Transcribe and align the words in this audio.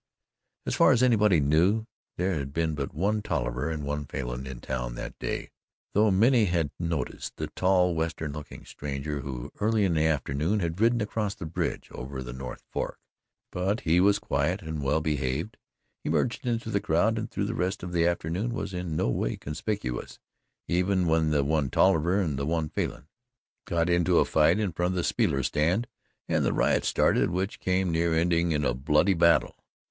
As 0.65 0.73
far 0.73 0.91
as 0.93 1.03
anybody 1.03 1.39
knew, 1.39 1.85
there 2.17 2.33
had 2.33 2.53
been 2.53 2.73
but 2.73 2.91
one 2.91 3.21
Tolliver 3.21 3.69
and 3.69 3.83
one 3.85 4.05
Falin 4.05 4.47
in 4.47 4.59
town 4.59 4.95
that 4.95 5.19
day, 5.19 5.51
though 5.93 6.09
many 6.09 6.45
had 6.45 6.71
noticed 6.79 7.35
the 7.37 7.49
tall 7.55 7.93
Western 7.93 8.31
looking 8.33 8.65
stranger 8.65 9.19
who, 9.19 9.51
early 9.59 9.85
in 9.85 9.93
the 9.93 10.07
afternoon, 10.07 10.59
had 10.59 10.81
ridden 10.81 11.01
across 11.01 11.35
the 11.35 11.45
bridge 11.45 11.87
over 11.91 12.23
the 12.23 12.33
North 12.33 12.63
Fork, 12.71 12.97
but 13.51 13.81
he 13.81 13.99
was 13.99 14.17
quiet 14.17 14.63
and 14.63 14.81
well 14.81 15.01
behaved, 15.01 15.55
he 16.03 16.09
merged 16.09 16.47
into 16.47 16.71
the 16.71 16.81
crowd 16.81 17.19
and 17.19 17.29
through 17.29 17.45
the 17.45 17.53
rest 17.53 17.83
of 17.83 17.91
the 17.91 18.07
afternoon 18.07 18.55
was 18.55 18.73
in 18.73 18.95
no 18.95 19.07
way 19.07 19.37
conspicuous, 19.37 20.17
even 20.67 21.05
when 21.05 21.29
the 21.29 21.43
one 21.43 21.69
Tolliver 21.69 22.19
and 22.19 22.39
the 22.39 22.47
one 22.47 22.69
Falin 22.69 23.05
got 23.65 23.87
into 23.87 24.17
a 24.17 24.25
fight 24.25 24.57
in 24.57 24.71
front 24.71 24.93
of 24.93 24.95
the 24.95 25.03
speaker's 25.03 25.45
stand 25.45 25.85
and 26.27 26.43
the 26.43 26.53
riot 26.53 26.85
started 26.85 27.29
which 27.29 27.59
came 27.59 27.91
near 27.91 28.15
ending 28.15 28.51
in 28.51 28.65
a 28.65 28.73
bloody 28.73 29.13
battle. 29.13 29.63